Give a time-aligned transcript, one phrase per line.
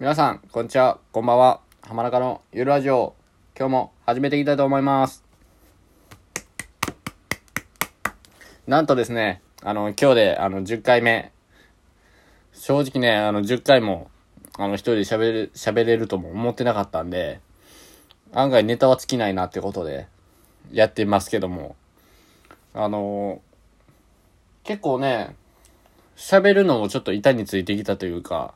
[0.00, 1.00] 皆さん、こんにちは。
[1.10, 1.60] こんばんは。
[1.82, 3.16] 浜中のゆるラジオ。
[3.58, 5.24] 今日も始めていきたいと思います。
[8.68, 11.32] なんとですね、あの、今日で、あの、10回目。
[12.52, 14.08] 正直ね、あの、10回も、
[14.56, 17.40] あの、一人で喋れる、喋れるとも思ってなかったんで、
[18.32, 20.06] 案外ネタは尽きないなってことで、
[20.70, 21.74] やってますけども。
[22.72, 23.42] あの、
[24.62, 25.34] 結構ね、
[26.16, 28.54] 喋るのもちょっと板についてきたというか、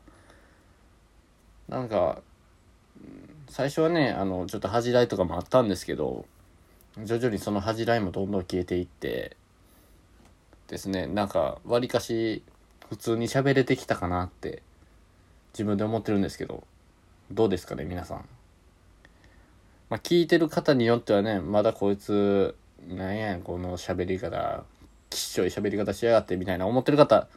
[1.73, 2.21] なんか、
[3.49, 6.27] 最初はね、あの、ちょっと恥じらいとかもあったんですけど、
[7.03, 9.35] 徐々にその恥じらいもどんどん消えていって、
[10.67, 12.43] ですね、なんか、わりかし、
[12.89, 14.61] 普通に喋れてきたかなって、
[15.53, 16.63] 自分で思ってるんですけど、
[17.31, 18.17] どうですかね、皆さん。
[19.89, 22.55] まあ、聞いてる方によってはね、まだこいつ、
[22.87, 24.63] なんやこの喋り方、
[25.09, 27.27] きっしょい喋り方しやがって、みたいな思ってる方、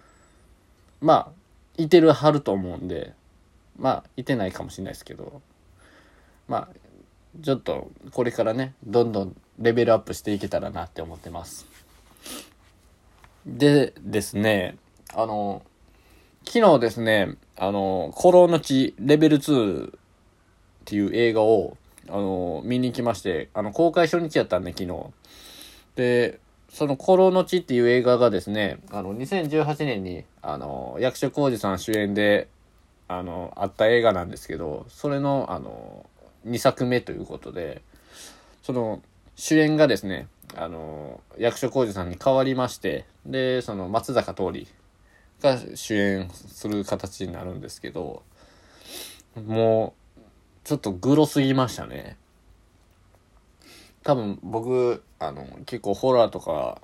[1.01, 1.33] まあ、
[1.79, 3.15] いてるはると思うんで、
[3.79, 5.41] まあ、いてないかもしれないですけど、
[6.49, 11.67] まあ、ちょっと、これからね、どんどんレベルアップしていけたらなって思ってます。
[13.47, 14.77] でですね、
[15.15, 15.63] あの、
[16.45, 19.93] 昨日ですね、あの、古老の地レベル2っ
[20.85, 21.77] ていう映画を、
[22.09, 25.07] あの、見に行きまして、あの、公開初日やったんで、昨日。
[25.97, 32.49] で、その古老の地っていう映画がですね、あの、2018年に、あの、役所広司さん主演で、
[33.09, 36.07] あの、あった映画なんですけど、それの、あの、
[36.47, 37.83] 2作目ということで、
[38.63, 39.03] その、
[39.37, 44.67] 主演がですね、あの、役所広司さんに変わりまして、で、その、松坂桃李
[45.41, 48.23] が主演する形になるんですけど、
[49.37, 50.21] もう、
[50.65, 52.17] ちょっとグロすぎましたね。
[54.03, 56.81] 多分僕、あの、結構ホラーとか、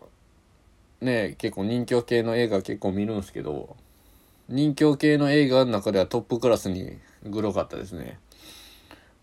[1.01, 3.77] ね、結構人気系の映画結構見るんですけど、
[4.49, 8.19] 人気系の映画の中ではトップクラスにグロかったですね。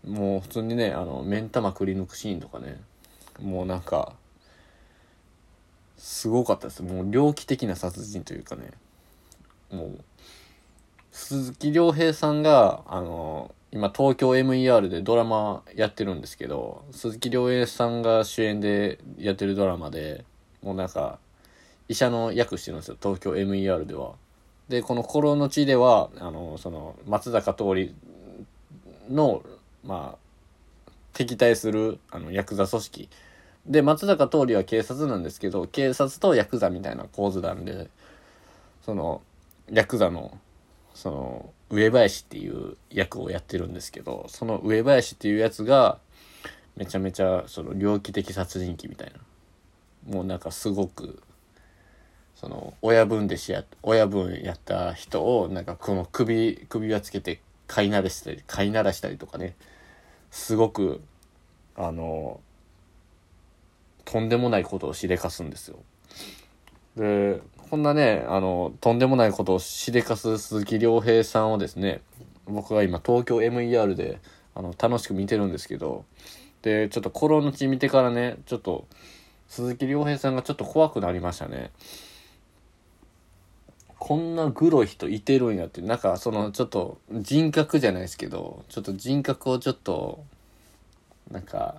[0.06, 2.80] もう普通にね、あの、目ん玉くり抜くシーンとかね、
[3.40, 4.14] もうなんか、
[5.98, 6.82] すごかったです。
[6.82, 8.70] もう猟奇的な殺人というかね、
[9.70, 9.98] もう、
[11.12, 20.24] 鈴木亮平さんが、あの、今東京 MER でドラマやってるんですけど、鈴木亮平さんが主演でやってるドラマで、
[20.62, 21.18] もうなんか、
[21.88, 24.14] 医者の役してるんですよ、東京 MER では。
[24.70, 27.90] で、この心の地では、あの、その、松坂桃李
[29.10, 29.42] の、
[29.84, 33.08] まあ、敵対する、あの、ヤクザ組織。
[33.66, 37.90] で、松坂桃李は警察なんですけど、警察とヤクザみたいな構図なんで、
[38.84, 39.22] その、
[39.72, 40.38] ヤクザの、
[40.94, 45.98] その、上林っていう役をやってるんですけど、その上林っていうやつが、
[46.76, 49.12] めちゃめちゃ、その、猟奇的殺人鬼みたい
[50.06, 50.14] な。
[50.14, 51.20] もうなんかすごく、
[52.40, 59.54] その親分弟子や親分やった人をなんかこの首首輪つけて飼いならしたり飼いならしたりとかね。
[60.30, 61.02] すごく
[61.76, 62.40] あの
[64.06, 65.76] とんでもないことをしでかすんですよ。
[66.96, 72.00] でこんなねあのとんでもないことをしでかす鈴木亮平さんをですね
[72.46, 74.18] 僕は今東京 MER で
[74.54, 76.06] あの楽しく見てるんですけど
[76.62, 78.86] でちょっとコロの地見てからねちょっと
[79.48, 81.70] 鈴木亮平さんがちょっと怖くなりましたね。
[84.00, 90.24] こんなグロい人いてるんやって、なんかそのちょっと人格じゃないですけど、ちょっと人格をちょっと、
[91.30, 91.76] なんか、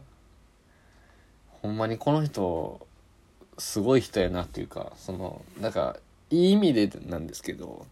[1.50, 2.86] ほんまにこの人、
[3.58, 5.98] すごい人やなっていうか、その、なんか、
[6.30, 7.88] いい意味でなんですけど、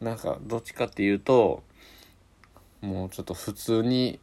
[0.00, 1.62] なんかどっちかっていうと、
[2.80, 4.18] もうちょっと普通に、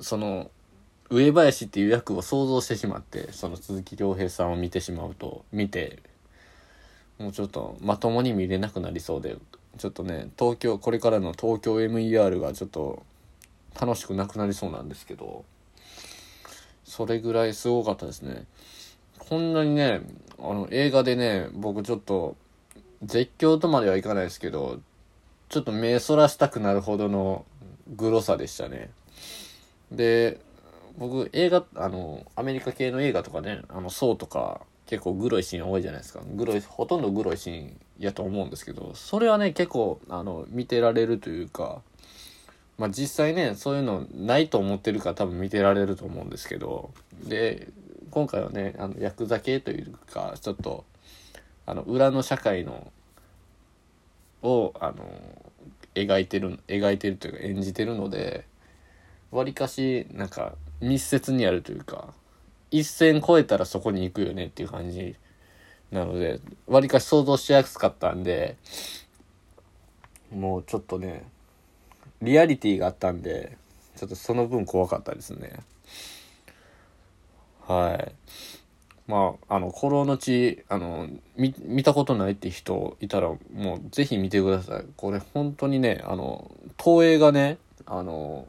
[0.00, 0.50] その、
[1.10, 6.02] 上林っていう役を想像してしまって、その鈴木亮平さんを見てしまうと、見て、
[7.18, 9.36] もうちょっとまともに見れなくなりそうで、
[9.78, 13.04] ちょっとね、東京、これからの東京 MER がちょっと
[13.80, 15.44] 楽しくなくなりそうなんですけど、
[16.84, 18.44] それぐらいすごかったですね。
[19.18, 20.02] こんなにね、
[20.38, 22.36] あの映画でね、僕ちょっと
[23.02, 24.80] 絶叫とまではいかないですけど、
[25.48, 27.44] ちょっと目そらしたくなるほどの
[27.94, 28.90] グロさでしたね。
[29.90, 30.40] で、
[30.98, 36.20] 僕映画、あの、アメリカ系の映画とかね、あの、ソーとか、結構グロいシーン多いじゃないですか。
[36.34, 41.82] グロい、ほとんどグロいシーンやと思うんですけど、それはね、結構、あの、見てられるというか、
[42.78, 46.90] まあ実際ね、そういうのないと思ってるから多分見てられると思うんですけど、
[47.24, 47.68] で、
[48.10, 50.84] 今回はね、あの、ヤクザ系というか、ちょっと、
[51.64, 52.92] あの、裏の社会の、
[54.42, 55.04] を、あの、
[55.94, 58.44] 描いてる、描いてるというか演じてるので、
[59.32, 62.14] わりかし、なんか、密接にやるというか、
[62.70, 65.16] 一線超えたらそこに行くよねっていう感じ
[65.90, 68.56] なので、わりかし想像しやすかったんで、
[70.32, 71.24] もうちょっとね、
[72.22, 73.56] リアリティがあったんで、
[73.96, 75.60] ちょっとその分怖かったですね。
[77.66, 78.12] はい。
[79.06, 84.84] まあ、あの、古老の地、あの、見、見たことないって人いたら、もうぜひ見てください。
[84.96, 86.50] これ本当にね、あの、
[86.82, 88.46] 東映がね、あの、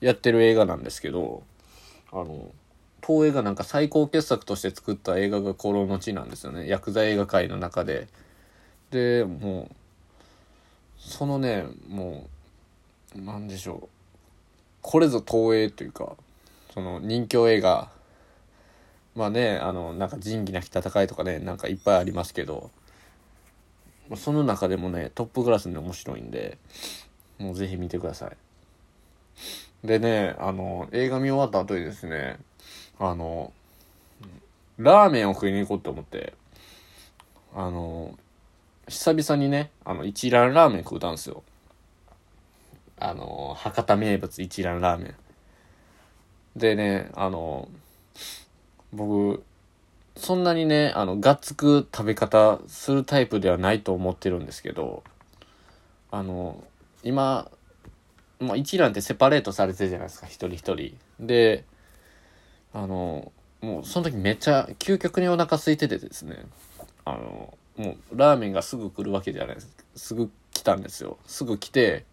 [0.00, 1.42] やってる映画なんですけど、
[2.12, 2.50] あの、
[3.04, 6.68] 東映がなんか最高傑作として作った映画が古老の地なんですよね。
[6.68, 8.06] 薬剤映画界の中で。
[8.90, 9.74] で、もう、
[10.98, 12.28] そのね、も
[13.16, 13.88] う、なんでしょう。
[14.82, 16.16] これぞ東映というか、
[16.72, 17.90] その人気映画、
[19.14, 22.70] まあね、あの、なんか仁義なき戦いとかね、なんかいっぱいありますけど、
[24.16, 26.58] その中でもね、トップクラスに面白いんで、
[27.38, 28.36] もうぜひ見てください。
[29.84, 32.38] でね、あの、映画見終わった後にですね、
[32.98, 33.52] あの、
[34.78, 36.34] ラーメンを食いに行こうと思って、
[37.54, 38.16] あの、
[38.88, 41.42] 久々にね、あの、一蘭ラーメン食うたんですよ。
[42.98, 45.14] あの、博多名物一蘭ラーメン。
[46.56, 47.68] でね、あの、
[48.92, 49.42] 僕、
[50.16, 55.02] そんなにね、あの、がっつく食べ方するタイプではないと思ってるんですけど、
[56.10, 56.62] あの、
[57.02, 57.50] 今、
[58.42, 60.96] まあ、一覧ってセパレートされてるじゃないですか、一人一人。
[61.20, 61.64] で、
[62.72, 66.44] あの、もうその時めっちゃ究極にお腹空いててですね、
[67.04, 69.68] あの、もうラーメンがすぐ来るわけじゃないです。
[69.96, 71.18] すぐ来たんですよ。
[71.26, 72.04] すぐ来て、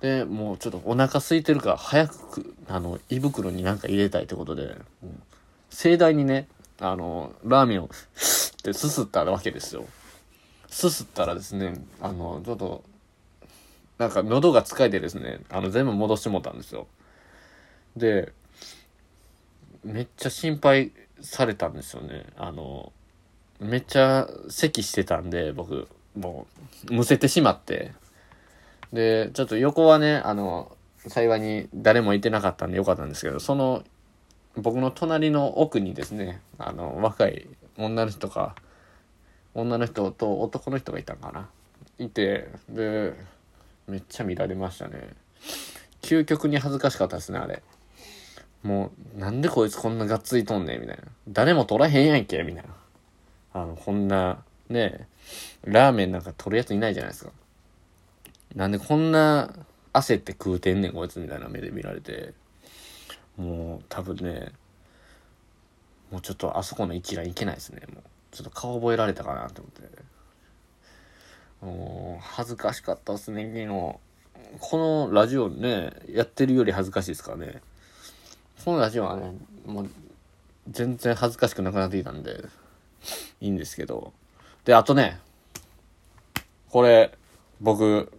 [0.00, 4.76] で、もうちょっとお腹空いてるから早く、あの、胃袋になんか入れたいってことで、
[5.70, 6.48] 盛大にね、
[6.80, 7.88] あの、ラーメンをっ
[8.62, 9.86] てすすったわけですよ。
[10.68, 12.84] すすったらですね、あの、ちょっと、
[13.98, 16.86] なんか喉が疲れてですね、あの、全部戻してもたんですよ。
[17.96, 18.32] で、
[19.84, 22.26] めっちゃ心配されたんですよね。
[22.36, 22.92] あの、
[23.60, 26.46] めっちゃ咳してたんで、僕、も
[26.88, 27.92] う、むせてしまって。
[28.92, 30.76] で、ちょっと横はね、あの、
[31.08, 33.82] 幸いに誰もいてなかったんでよかったんですけど、その、
[34.56, 38.54] 僕の隣の奥にですね、あの、若い女の人か、
[39.54, 41.48] 女の人と男の人がいたんかな。
[41.98, 43.14] いて、で、
[43.88, 45.08] めっちゃ見られましたね。
[46.02, 47.62] 究極に恥ずかしかったですね、あれ。
[48.62, 51.02] もう、なんでこいつこんながっついとんねん、みたいな。
[51.28, 52.68] 誰も取らへんやんけ、みたいな。
[53.54, 55.08] あの、こんな、ね
[55.64, 57.32] ラーメンなんか取るやついないじゃないですか。
[58.54, 59.50] なんでこんな
[59.94, 62.34] 焦って食うてんねん、こいつみたいな目で見られて。
[63.36, 64.52] もう、多分ね、
[66.10, 67.82] もうちょっとあそこの一覧いけないですね。
[67.94, 68.02] もう、
[68.32, 69.88] ちょっと顔覚えられたかなと思って。
[72.20, 73.66] 恥ずかしかったっすね、昨日。
[74.60, 77.60] このラジオね、やってるより恥ずかしいですからね。
[78.64, 79.32] このラジオはね、
[79.66, 79.90] もう、
[80.70, 82.44] 全然恥ずかしくなくなってきたんで、
[83.40, 84.12] いいんですけど。
[84.64, 85.18] で、あとね、
[86.70, 87.12] これ、
[87.60, 88.12] 僕、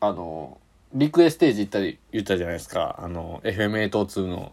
[0.00, 0.58] あの、
[0.92, 2.96] リクエステージ行ったり言ったじゃないですか。
[2.98, 4.52] あの、FM802 の。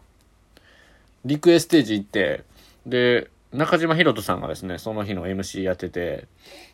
[1.23, 2.43] リクエステージ行って、
[2.85, 6.27] で、中島ひろとさんがですね、その日の MC やってて、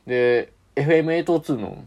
[0.06, 1.86] で、FM802 の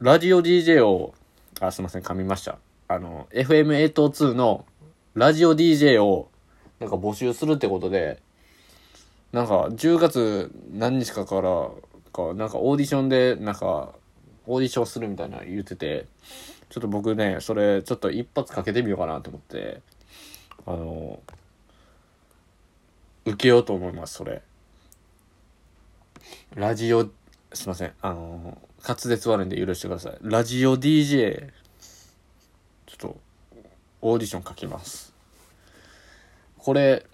[0.00, 1.14] ラジオ DJ を、
[1.60, 2.58] あ、すいません、噛みました。
[2.88, 4.64] あの、FM802 の
[5.14, 6.30] ラジオ DJ を、
[6.80, 8.20] なんか募集するってことで、
[9.32, 11.70] なんか10月何日かから
[12.12, 13.94] か、なんかオーディションで、なんか、
[14.46, 16.06] オーディションするみたいな言ってて、
[16.68, 19.80] ちょっと僕ね、それちょっと一発かけてみようかなと思って、
[20.66, 21.20] あの、
[23.24, 24.42] 受けようと思います、それ。
[26.54, 27.08] ラジオ、
[27.52, 30.18] すいません、あの、滑舌悪いんで許してください。
[30.22, 31.50] ラジオ DJ、
[32.86, 33.20] ちょっと、
[34.00, 35.14] オーディション書きます。
[36.58, 37.06] これ、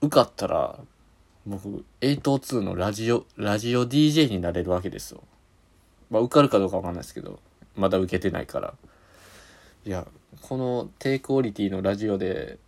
[0.00, 0.78] 受かったら、
[1.46, 5.22] 僕、802のラジオ、ラジオ DJ になれるわけですよ。
[6.10, 7.40] まあ、受かるかどうかわかんないですけど、
[7.74, 8.74] まだ受けてないから。
[9.84, 10.06] いや、
[10.42, 12.58] この低クオリティのラジオで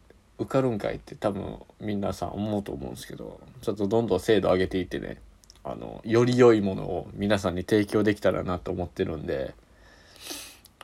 [0.41, 5.19] 受かるんかいって多分皆さん思うと思うんですけど、ちょっとどんどん精度上げていってね、
[5.63, 9.55] あの、より良いものを皆さんに提供できたらなと思ってるんで、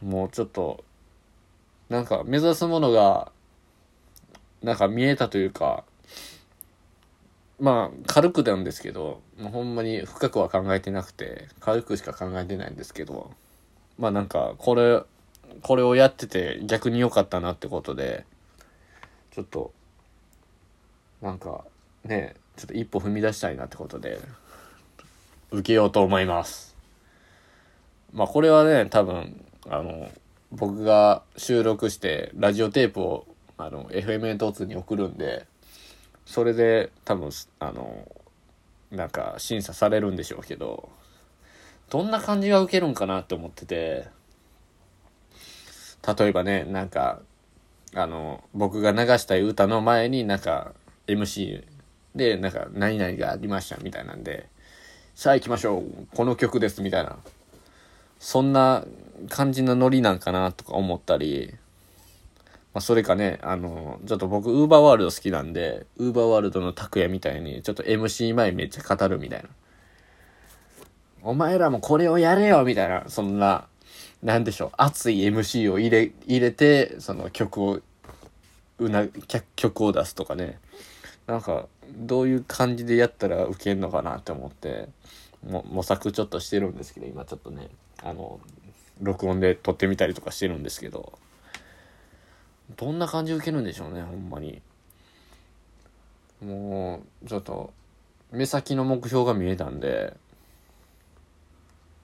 [0.02, 0.84] もうちょっと、
[1.88, 3.32] なんか目指すものが、
[4.62, 5.84] なんか見えたというか、
[7.58, 13.30] まあ、軽くなんですけど、もうほんまに深くは考えてなくて、軽くしか考えてないんですけど、
[13.98, 15.02] まあなんか、これ、
[15.62, 18.26] これをやってて逆に良かったなってことで、
[19.36, 19.70] ちょっと、
[21.20, 21.62] なんか、
[22.04, 24.18] ね、ちょっと一歩踏み出したいなってことで、
[25.50, 26.74] 受けようと思います。
[28.14, 30.10] まあこれはね、多分、あの、
[30.52, 33.26] 僕が収録してラジオテープを
[33.58, 35.46] あの FM8 に送るんで、
[36.24, 37.28] それで多分、
[37.58, 38.10] あの、
[38.90, 40.88] なんか審査されるんでしょうけど、
[41.90, 44.08] どんな感じが受けるんかなって思ってて、
[46.18, 47.20] 例えばね、なんか、
[48.02, 50.72] あの、僕が流したい歌の前になんか
[51.06, 51.64] MC
[52.14, 54.48] で、なんか何々がありましたみたいなんで、
[55.14, 57.16] さあ行きましょうこの曲ですみたいな。
[58.18, 58.84] そんな
[59.28, 61.54] 感じのノリなんかなとか思ったり、
[62.76, 69.48] まあ、それかね、あの、ちょっと僕、ウーバーワールド好きなんで、ウーバーワールドの拓也みたいに、ちょっと MC 前めっちゃ語るみたいな。
[71.22, 73.66] お前らもこれをやれよみたいな、そんな、
[74.26, 77.80] なんでしょう、熱い MC を入れ、入れて、その曲を、
[78.80, 79.06] うな、
[79.54, 80.58] 曲を出すとかね。
[81.28, 84.88] なんか、どういう感じでやったらウケんのかなって思って、
[85.48, 87.68] も模索ちょっとしてるんですけど、今ちょっとね、
[88.02, 88.40] あの、
[89.00, 91.16] 録音で撮ってみたりとかしてるんですけど、
[92.76, 94.60] どんな感じ受けるんでしょうね、ほんまに。
[96.44, 97.72] もう、ちょっと、
[98.32, 100.16] 目先の目標が見えたんで、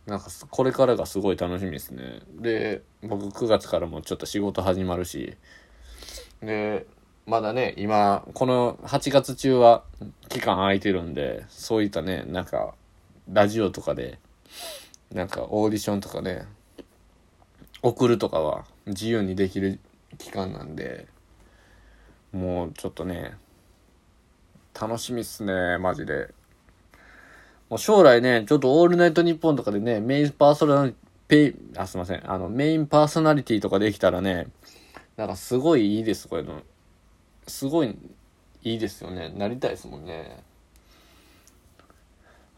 [0.07, 2.21] なんか、これからがすごい楽しみですね。
[2.41, 5.37] で、僕9月からもちょっと仕事始まるし、
[6.43, 6.87] で、
[7.25, 9.85] まだね、今、この8月中は
[10.29, 12.75] 期間空いてるんで、そういったね、なんか、
[13.33, 14.19] ラジオとかで、
[15.13, 16.47] なんかオーディションとかね、
[17.83, 19.79] 送るとかは自由にできる
[20.19, 21.07] 期間なんで、
[22.33, 23.37] もうちょっとね、
[24.79, 26.35] 楽しみっすね、マジで。
[27.73, 30.95] もう将来ね、ちょっとオールナイトニッポンとかでね、メインパーソナリ
[31.27, 32.31] ティ、あ、すいません。
[32.31, 34.49] あの、メインパーソナリティとかできたらね、
[35.17, 36.61] なんかすごいいいです、これの。
[37.49, 37.97] すごい
[38.63, 39.33] いいですよね。
[39.35, 40.43] なりたいですもんね。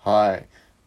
[0.02, 0.47] はい。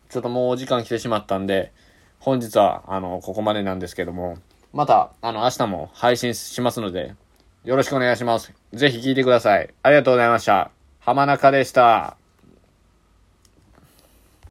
[0.10, 1.72] ちょっともうお時間来てしまったんで、
[2.19, 4.39] 本日は、あの、ここまでなんですけども、
[4.74, 7.15] また、あの、明日も配信しますので、
[7.63, 8.51] よろしくお願いします。
[8.74, 9.74] ぜひ聞いてください。
[9.84, 10.69] ありがとうございました。
[11.00, 12.16] 浜中でした。